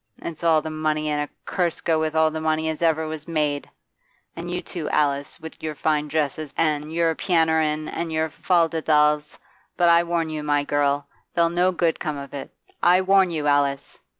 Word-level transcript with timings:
It's 0.19 0.43
all 0.43 0.63
the 0.63 0.71
money, 0.71 1.09
an 1.11 1.19
a 1.19 1.29
curse 1.45 1.79
go 1.79 1.99
with 1.99 2.15
all 2.15 2.31
the 2.31 2.41
money 2.41 2.69
as 2.69 2.81
ever 2.81 3.05
was 3.07 3.27
made! 3.27 3.69
An' 4.35 4.49
you 4.49 4.59
too, 4.59 4.89
Alice, 4.89 5.39
wi' 5.39 5.51
your 5.59 5.75
fine 5.75 6.07
dresses, 6.07 6.55
an' 6.57 6.89
your 6.89 7.13
piannerin', 7.13 7.87
an' 7.87 8.09
your 8.09 8.27
faldedals. 8.29 9.37
But 9.77 9.89
I 9.89 10.01
warn 10.03 10.31
you, 10.31 10.41
my 10.41 10.63
girl. 10.63 11.05
There 11.35 11.45
'll 11.45 11.49
no 11.51 11.71
good 11.71 11.99
come 11.99 12.17
of 12.17 12.33
it. 12.33 12.49
I 12.81 13.01
warn 13.01 13.29
you, 13.29 13.45
Alice! 13.45 13.99